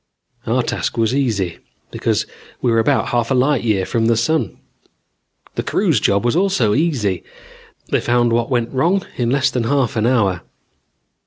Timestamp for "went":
8.49-8.73